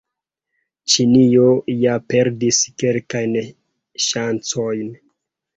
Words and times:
Ĉinio 0.93 1.43
ja 1.83 1.93
perdis 2.13 2.63
kelkajn 2.85 3.39
ŝancojn. 4.07 4.93